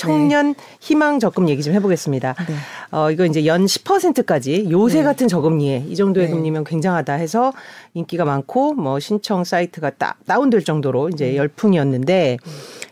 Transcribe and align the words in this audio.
청년 0.00 0.54
희망 0.80 1.18
적금 1.18 1.48
얘기 1.48 1.62
좀 1.62 1.74
해보겠습니다. 1.74 2.34
네. 2.48 2.54
어, 2.90 3.10
이거 3.10 3.24
이제 3.26 3.44
연 3.46 3.66
10%까지 3.66 4.68
요새 4.70 4.98
네. 4.98 5.04
같은 5.04 5.28
저금리에 5.28 5.84
이 5.88 5.96
정도의 5.96 6.28
네. 6.28 6.32
금리면 6.32 6.64
굉장하다 6.64 7.12
해서 7.14 7.52
인기가 7.94 8.24
많고 8.24 8.74
뭐 8.74 8.98
신청 8.98 9.44
사이트가 9.44 9.90
따, 9.90 10.16
다운될 10.26 10.64
정도로 10.64 11.10
이제 11.10 11.32
음. 11.32 11.36
열풍이었는데 11.36 12.38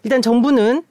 일단 0.04 0.22
정부는 0.22 0.82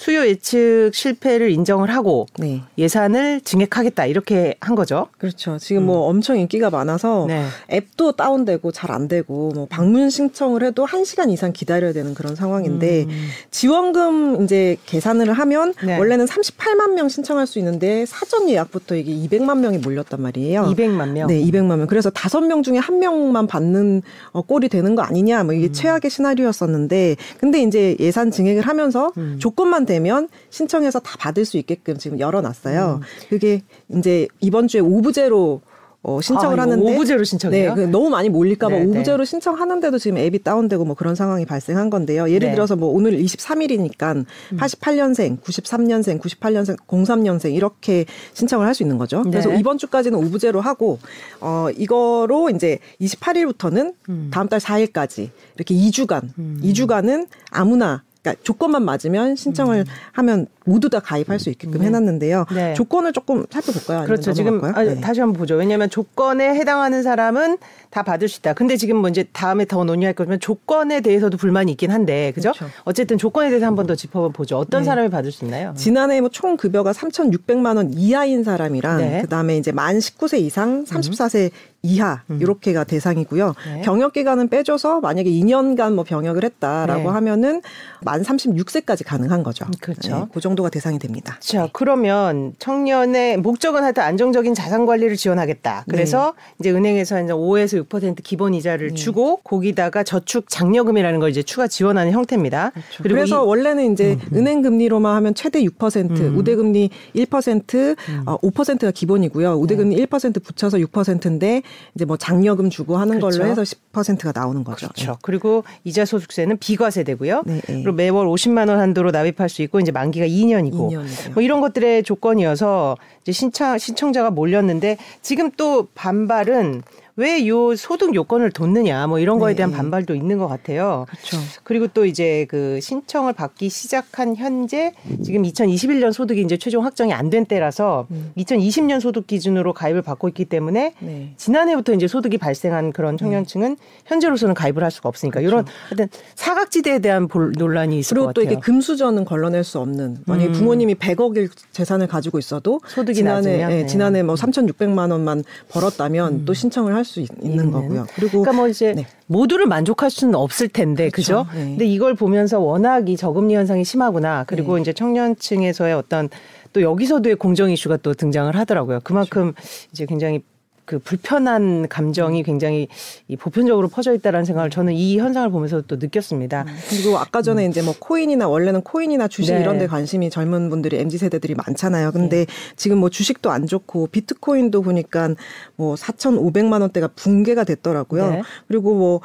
수요 0.00 0.26
예측 0.26 0.92
실패를 0.94 1.50
인정을 1.50 1.90
하고 1.94 2.26
네. 2.38 2.62
예산을 2.78 3.42
증액하겠다 3.42 4.06
이렇게 4.06 4.54
한 4.58 4.74
거죠. 4.74 5.08
그렇죠. 5.18 5.58
지금 5.58 5.84
뭐 5.84 5.90
음. 5.94 6.00
뭐 6.00 6.08
엄청 6.08 6.38
인기가 6.38 6.70
많아서 6.70 7.26
네. 7.28 7.44
앱도 7.70 8.12
다운되고 8.12 8.72
잘 8.72 8.90
안 8.90 9.08
되고 9.08 9.52
뭐 9.54 9.66
방문 9.68 10.10
신청을 10.10 10.64
해도 10.64 10.86
1시간 10.86 11.30
이상 11.30 11.52
기다려야 11.52 11.92
되는 11.92 12.14
그런 12.14 12.34
상황인데 12.34 13.04
음. 13.08 13.28
지원금 13.50 14.42
이제 14.42 14.76
계산을 14.86 15.32
하면 15.32 15.74
네. 15.84 15.98
원래는 15.98 16.24
38만 16.24 16.94
명 16.94 17.08
신청할 17.08 17.46
수 17.46 17.58
있는데 17.58 18.04
사전 18.06 18.48
예약부터 18.48 18.96
이게 18.96 19.12
200만 19.12 19.58
명이 19.58 19.78
몰렸단 19.78 20.20
말이에요. 20.20 20.74
200만 20.74 21.10
명. 21.10 21.28
네, 21.28 21.40
200만 21.40 21.76
명. 21.76 21.86
그래서 21.86 22.10
5명 22.10 22.64
중에 22.64 22.78
1명만 22.80 23.46
받는 23.46 24.02
어, 24.32 24.42
꼴이 24.42 24.68
되는 24.68 24.94
거 24.94 25.02
아니냐 25.02 25.44
뭐 25.44 25.52
이게 25.52 25.66
음. 25.66 25.72
최악의 25.72 26.10
시나리오였었는데 26.10 27.16
근데 27.38 27.62
이제 27.62 27.96
예산 28.00 28.30
증액을 28.30 28.62
하면서 28.62 29.12
음. 29.18 29.36
조건만 29.38 29.86
되면 29.90 30.28
신청해서 30.50 31.00
다 31.00 31.16
받을 31.18 31.44
수 31.44 31.56
있게끔 31.58 31.98
지금 31.98 32.20
열어놨어요. 32.20 33.00
음. 33.00 33.28
그게 33.28 33.62
이제 33.88 34.28
이번 34.40 34.68
주에 34.68 34.80
오부제로 34.80 35.60
어, 36.02 36.18
신청을 36.22 36.58
아, 36.58 36.62
하는데 36.62 36.94
오부제로 36.94 37.24
신청해요? 37.24 37.74
네, 37.74 37.74
그 37.74 37.86
너무 37.86 38.08
많이 38.08 38.30
몰릴까봐 38.30 38.74
네, 38.74 38.84
오부제로 38.86 39.18
네. 39.18 39.24
신청하는데도 39.26 39.98
지금 39.98 40.16
앱이 40.16 40.42
다운되고 40.42 40.86
뭐 40.86 40.94
그런 40.94 41.14
상황이 41.14 41.44
발생한 41.44 41.90
건데요. 41.90 42.30
예를 42.30 42.48
네. 42.48 42.54
들어서 42.54 42.74
뭐 42.74 42.88
오늘 42.88 43.18
23일이니까 43.18 44.16
음. 44.16 44.24
88년생, 44.56 45.42
93년생, 45.42 46.18
98년생, 46.18 46.78
03년생 46.86 47.54
이렇게 47.54 48.06
신청을 48.32 48.66
할 48.66 48.74
수 48.74 48.82
있는 48.82 48.96
거죠. 48.96 49.22
그래서 49.24 49.50
네. 49.50 49.58
이번 49.58 49.76
주까지는 49.76 50.16
오부제로 50.16 50.62
하고 50.62 51.00
어 51.40 51.66
이거로 51.76 52.48
이제 52.48 52.78
28일부터는 53.02 53.94
음. 54.08 54.30
다음 54.32 54.48
달 54.48 54.58
4일까지 54.60 55.28
이렇게 55.56 55.74
2주간, 55.74 56.30
음. 56.38 56.60
2주간은 56.62 57.26
아무나 57.50 58.04
그러니까 58.22 58.42
조건만 58.44 58.84
맞으면 58.84 59.34
신청을 59.36 59.78
음. 59.78 59.84
하면 60.12 60.46
모두 60.66 60.90
다 60.90 61.00
가입할 61.00 61.40
수 61.40 61.48
있게끔 61.48 61.80
네. 61.80 61.86
해놨는데요. 61.86 62.44
네. 62.54 62.74
조건을 62.74 63.12
조금 63.12 63.46
살펴볼까요? 63.50 64.04
그렇죠. 64.04 64.32
지금 64.34 64.62
아, 64.62 64.82
네. 64.84 65.00
다시 65.00 65.20
한번 65.20 65.38
보죠. 65.38 65.54
왜냐하면 65.56 65.88
조건에 65.88 66.50
해당하는 66.54 67.02
사람은 67.02 67.56
다 67.88 68.02
받을 68.02 68.28
수 68.28 68.38
있다. 68.40 68.52
근데 68.52 68.76
지금 68.76 68.96
뭐 68.98 69.08
이제 69.08 69.24
다음에 69.32 69.64
더 69.64 69.82
논의할 69.84 70.14
거면 70.14 70.38
조건에 70.38 71.00
대해서도 71.00 71.38
불만이 71.38 71.72
있긴 71.72 71.90
한데, 71.90 72.30
그죠? 72.34 72.52
그렇죠. 72.52 72.72
어쨌든 72.84 73.16
조건에 73.18 73.48
대해서 73.48 73.66
한 73.66 73.74
번 73.74 73.86
더 73.86 73.94
짚어보죠. 73.94 74.58
어떤 74.58 74.82
네. 74.82 74.84
사람이 74.84 75.08
받을 75.08 75.32
수 75.32 75.44
있나요? 75.46 75.72
지난해 75.76 76.20
뭐 76.20 76.28
총 76.30 76.56
급여가 76.56 76.92
3,600만 76.92 77.76
원 77.76 77.92
이하인 77.94 78.44
사람이랑 78.44 78.98
네. 78.98 79.22
그다음에 79.22 79.56
이제 79.56 79.72
만 79.72 79.98
19세 79.98 80.38
이상 80.40 80.84
34세 80.84 81.46
음. 81.46 81.50
이하 81.82 82.22
음. 82.30 82.38
이렇게가 82.40 82.84
대상이고요. 82.84 83.54
네. 83.66 83.82
병역 83.82 84.12
기간은 84.12 84.48
빼줘서 84.48 85.00
만약에 85.00 85.30
2년간 85.30 85.94
뭐 85.94 86.04
병역을 86.04 86.44
했다라고 86.44 87.02
네. 87.02 87.08
하면은 87.08 87.62
만 88.02 88.22
36세까지 88.22 89.06
가능한 89.06 89.42
거죠. 89.42 89.66
그렇죠. 89.80 90.14
네, 90.14 90.24
그 90.32 90.40
정도가 90.40 90.68
대상이 90.68 90.98
됩니다. 90.98 91.38
자, 91.40 91.68
그러면 91.72 92.54
청년의 92.58 93.38
목적은 93.38 93.82
하여튼 93.82 94.02
안정적인 94.02 94.54
자산 94.54 94.84
관리를 94.84 95.16
지원하겠다. 95.16 95.84
그래서 95.88 96.34
네. 96.36 96.54
이제 96.60 96.70
은행에서 96.70 97.22
이제 97.22 97.32
5에서 97.32 97.88
6% 97.88 98.22
기본 98.22 98.52
이자를 98.54 98.88
네. 98.88 98.94
주고 98.94 99.36
거기다가 99.38 100.02
저축 100.02 100.48
장려금이라는 100.48 101.18
걸 101.18 101.30
이제 101.30 101.42
추가 101.42 101.66
지원하는 101.66 102.12
형태입니다. 102.12 102.72
그렇죠. 102.72 103.02
그래서 103.02 103.42
원래는 103.42 103.92
이제 103.92 104.14
음, 104.14 104.28
음. 104.32 104.38
은행 104.38 104.62
금리로만 104.62 105.14
하면 105.16 105.34
최대 105.34 105.62
6%, 105.62 106.10
음. 106.10 106.36
우대 106.36 106.54
금리 106.54 106.90
1%, 107.14 107.96
음. 108.08 108.22
어, 108.26 108.38
5%가 108.38 108.90
기본이고요. 108.90 109.54
우대 109.54 109.76
금리 109.76 109.96
네. 109.96 110.04
1% 110.04 110.42
붙여서 110.42 110.78
6%인데 110.78 111.62
이제 111.94 112.04
뭐 112.04 112.16
장려금 112.16 112.70
주고 112.70 112.96
하는 112.96 113.18
그렇죠. 113.18 113.38
걸로 113.38 113.50
해서 113.50 113.62
10%가 113.62 114.32
나오는 114.34 114.64
거죠. 114.64 114.88
그렇죠. 114.88 115.12
네. 115.12 115.18
그리고 115.22 115.64
이자 115.84 116.04
소득세는 116.04 116.58
비과세되고요. 116.58 117.42
네, 117.46 117.54
네. 117.54 117.60
그리고 117.66 117.92
매월 117.92 118.26
50만 118.26 118.68
원 118.68 118.80
한도로 118.80 119.10
납입할 119.10 119.48
수 119.48 119.62
있고 119.62 119.80
이제 119.80 119.92
만기가 119.92 120.26
2년이고 120.26 120.72
2년이죠. 120.72 121.32
뭐 121.34 121.42
이런 121.42 121.60
것들의 121.60 122.02
조건이어서 122.04 122.96
이제 123.22 123.32
신청 123.32 123.78
신청자가 123.78 124.30
몰렸는데 124.30 124.96
지금 125.22 125.50
또 125.56 125.88
반발은 125.94 126.82
왜 127.20 127.46
요 127.48 127.74
소득 127.74 128.14
요건을 128.14 128.50
뒀느냐 128.50 129.06
뭐 129.06 129.18
이런 129.18 129.38
거에 129.38 129.54
대한 129.54 129.70
네. 129.70 129.76
반발도 129.76 130.14
있는 130.14 130.36
것 130.38 130.46
같아요. 130.46 131.06
그렇죠. 131.08 131.38
그리고 131.64 131.86
또 131.88 132.04
이제 132.04 132.46
그 132.48 132.78
신청을 132.82 133.32
받기 133.32 133.68
시작한 133.70 134.36
현재 134.36 134.92
지금 135.24 135.42
2021년 135.42 136.12
소득이 136.12 136.42
이제 136.42 136.56
최종 136.58 136.84
확정이 136.84 137.12
안 137.14 137.30
된 137.30 137.46
때라서 137.46 138.06
음. 138.10 138.32
2020년 138.36 139.00
소득 139.00 139.26
기준으로 139.26 139.72
가입을 139.72 140.02
받고 140.02 140.26
있기 140.28 140.44
때문에 140.46 140.94
네. 140.98 141.32
지난해부터 141.36 141.92
이제 141.94 142.08
소득이 142.08 142.38
발생한 142.38 142.92
그런 142.92 143.16
청년층은 143.16 143.76
현재로서는 144.06 144.54
가입을 144.54 144.82
할 144.82 144.90
수가 144.90 145.08
없으니까 145.08 145.40
그렇죠. 145.40 145.48
이런 145.54 145.66
하여튼 145.88 146.08
사각지대에 146.34 146.98
대한 146.98 147.28
볼, 147.28 147.52
논란이 147.56 147.98
있을 148.00 148.16
것 148.16 148.26
같아요. 148.26 148.32
그리고 148.34 148.48
또 148.48 148.52
이게 148.52 148.60
금수저는 148.60 149.24
걸러낼 149.24 149.62
수 149.62 149.78
없는 149.78 150.18
만약에 150.26 150.48
음. 150.48 150.52
부모님이 150.52 150.96
100억일 150.96 151.50
재산을 151.72 152.08
가지고 152.08 152.38
있어도 152.40 152.80
소득이 152.88 153.14
지난해 153.18 153.60
예, 153.60 153.66
네. 153.66 153.86
지난해 153.86 154.22
뭐 154.24 154.34
3,600만 154.34 155.12
원만 155.12 155.44
벌었다면 155.68 156.32
음. 156.32 156.44
또 156.44 156.52
신청을 156.52 156.94
할 156.94 157.04
수수 157.10 157.26
있는 157.42 157.66
음. 157.66 157.70
거고요. 157.72 158.06
그리고 158.14 158.42
그러니까 158.42 158.52
뭐 158.52 158.68
이제 158.68 158.92
네. 158.94 159.06
모두를 159.26 159.66
만족할 159.66 160.10
수는 160.10 160.34
없을 160.36 160.68
텐데 160.68 161.10
그렇죠. 161.10 161.44
그죠? 161.44 161.58
네. 161.58 161.64
근데 161.64 161.86
이걸 161.86 162.14
보면서 162.14 162.60
워낙 162.60 163.08
이 163.08 163.16
저금리 163.16 163.54
현상이 163.54 163.84
심하구나. 163.84 164.44
그리고 164.46 164.76
네. 164.76 164.82
이제 164.82 164.92
청년층에서의 164.92 165.94
어떤 165.94 166.28
또 166.72 166.82
여기서도의 166.82 167.36
공정 167.36 167.70
이슈가 167.70 167.96
또 167.98 168.14
등장을 168.14 168.54
하더라고요. 168.54 169.00
그만큼 169.02 169.52
그렇죠. 169.52 169.88
이제 169.92 170.06
굉장히 170.06 170.42
그 170.90 170.98
불편한 170.98 171.86
감정이 171.86 172.42
굉장히 172.42 172.88
이 173.28 173.36
보편적으로 173.36 173.86
퍼져 173.86 174.12
있다라는 174.12 174.44
생각을 174.44 174.70
저는 174.70 174.92
이 174.92 175.18
현상을 175.18 175.48
보면서 175.50 175.82
또 175.82 175.94
느꼈습니다. 175.94 176.64
음. 176.66 176.76
그리고 176.88 177.16
아까 177.16 177.42
전에 177.42 177.64
음. 177.64 177.70
이제 177.70 177.80
뭐 177.80 177.94
코인이나 177.96 178.48
원래는 178.48 178.82
코인이나 178.82 179.28
주식 179.28 179.54
네. 179.54 179.60
이런 179.60 179.78
데 179.78 179.86
관심이 179.86 180.30
젊은 180.30 180.68
분들이 180.68 180.98
MZ 180.98 181.18
세대들이 181.18 181.54
많잖아요. 181.54 182.10
근데 182.10 182.44
네. 182.44 182.46
지금 182.74 182.98
뭐 182.98 183.08
주식도 183.08 183.52
안 183.52 183.68
좋고 183.68 184.08
비트코인도 184.08 184.82
보니까 184.82 185.36
뭐 185.76 185.94
4,500만 185.94 186.80
원대가 186.80 187.06
붕괴가 187.06 187.62
됐더라고요. 187.62 188.30
네. 188.30 188.42
그리고 188.66 188.96
뭐 188.96 189.20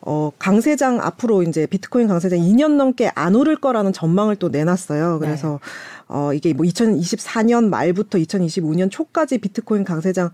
어, 0.00 0.30
강세장 0.38 1.02
앞으로 1.02 1.42
이제 1.42 1.66
비트코인 1.66 2.08
강세장 2.08 2.38
2년 2.38 2.76
넘게 2.76 3.10
안 3.14 3.34
오를 3.34 3.56
거라는 3.56 3.92
전망을 3.92 4.36
또 4.36 4.48
내놨어요. 4.48 5.18
그래서 5.18 5.60
네. 5.62 6.00
어, 6.12 6.32
이게 6.34 6.52
뭐 6.52 6.66
2024년 6.66 7.68
말부터 7.68 8.18
2025년 8.18 8.90
초까지 8.90 9.38
비트코인 9.38 9.84
강세장 9.84 10.30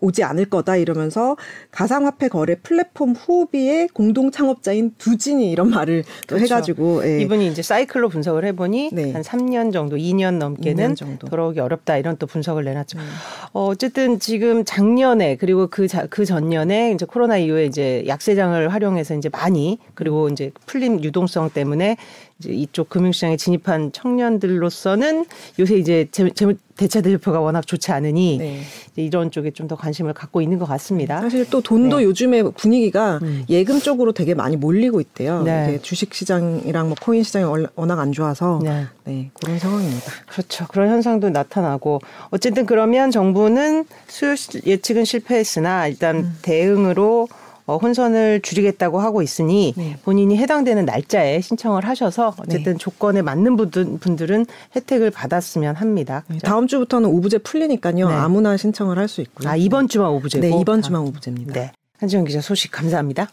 오지 0.00 0.22
않을 0.24 0.46
거다 0.46 0.76
이러면서 0.76 1.36
가상화폐 1.70 2.28
거래 2.28 2.56
플랫폼 2.56 3.12
후비의 3.12 3.88
공동 3.88 4.30
창업자인 4.30 4.94
두진이 4.98 5.50
이런 5.50 5.70
말을 5.70 6.04
또 6.26 6.36
그렇죠. 6.36 6.54
해가지고 6.54 7.02
예. 7.04 7.20
이분이 7.20 7.48
이제 7.48 7.62
사이클로 7.62 8.08
분석을 8.08 8.44
해보니 8.46 8.90
네. 8.92 9.12
한 9.12 9.22
3년 9.22 9.72
정도, 9.72 9.96
2년 9.96 10.38
넘게는 10.38 10.94
2년 10.94 10.96
정도. 10.96 11.28
돌아오기 11.28 11.60
어렵다 11.60 11.96
이런 11.96 12.16
또 12.18 12.26
분석을 12.26 12.64
내놨죠. 12.64 12.98
음. 12.98 13.04
어, 13.52 13.66
어쨌든 13.66 14.18
지금 14.18 14.64
작년에 14.64 15.36
그리고 15.36 15.68
그, 15.68 15.88
자, 15.88 16.06
그 16.08 16.24
전년에 16.24 16.92
이제 16.92 17.06
코로나 17.06 17.36
이후에 17.36 17.66
이제 17.66 18.04
약세장을 18.06 18.72
활용해서 18.72 19.14
이제 19.14 19.28
많이 19.28 19.78
그리고 19.94 20.28
이제 20.28 20.50
풀린 20.66 21.02
유동성 21.02 21.50
때문에 21.50 21.96
이제 22.38 22.50
이쪽 22.52 22.88
금융시장에 22.90 23.36
진입한 23.36 23.92
청년들로서는 23.92 25.24
요새 25.58 25.76
이제 25.76 26.06
재무 26.12 26.54
대차 26.76 27.00
대표가 27.00 27.40
워낙 27.40 27.66
좋지 27.66 27.90
않으니 27.92 28.36
네. 28.36 28.60
이런 28.96 29.30
쪽에 29.30 29.50
좀 29.50 29.66
더 29.66 29.74
관심을 29.74 30.12
갖고 30.12 30.40
있는 30.40 30.58
것 30.60 30.66
같습니다. 30.66 31.20
사실 31.20 31.48
또 31.50 31.60
돈도 31.60 31.98
네. 31.98 32.04
요즘에 32.04 32.42
분위기가 32.42 33.18
음. 33.22 33.44
예금 33.48 33.80
쪽으로 33.80 34.12
되게 34.12 34.34
많이 34.34 34.56
몰리고 34.56 35.00
있대요. 35.00 35.42
네. 35.42 35.80
주식 35.82 36.14
시장이랑 36.14 36.86
뭐 36.86 36.96
코인 37.00 37.24
시장이 37.24 37.66
워낙 37.74 37.98
안 37.98 38.12
좋아서 38.12 38.60
네. 38.62 38.86
네. 39.04 39.30
그런 39.34 39.58
상황입니다. 39.58 40.12
그렇죠. 40.26 40.66
그런 40.68 40.88
현상도 40.88 41.30
나타나고 41.30 42.00
어쨌든 42.30 42.64
그러면 42.64 43.10
정부는 43.10 43.86
수요 44.06 44.34
예측은 44.64 45.04
실패했으나 45.04 45.88
일단 45.88 46.16
음. 46.16 46.38
대응으로 46.42 47.26
어, 47.66 47.78
혼선을 47.78 48.40
줄이겠다고 48.42 49.00
하고 49.00 49.22
있으니 49.22 49.74
네. 49.76 49.96
본인이 50.04 50.36
해당되는 50.36 50.84
날짜에 50.84 51.40
신청을 51.40 51.84
하셔서 51.84 52.34
어쨌든 52.38 52.74
네. 52.74 52.78
조건에 52.78 53.22
맞는 53.22 53.56
분들, 53.56 54.30
은 54.30 54.46
혜택을 54.76 55.10
받았으면 55.10 55.74
합니다. 55.74 56.24
네. 56.28 56.38
다음 56.38 56.66
주부터는 56.68 57.08
오부제 57.08 57.38
풀리니까요. 57.38 58.08
네. 58.08 58.14
아무나 58.14 58.56
신청을 58.56 58.98
할 58.98 59.06
수 59.06 59.20
있고요. 59.20 59.48
아 59.48 59.54
이번 59.54 59.86
주만 59.86 60.10
오부제고. 60.10 60.44
네, 60.44 60.60
이번 60.60 60.82
주만 60.82 61.02
오부제입니다. 61.02 61.52
네. 61.52 61.72
한지영 61.98 62.24
기자 62.24 62.40
소식 62.40 62.72
감사합니다. 62.72 63.28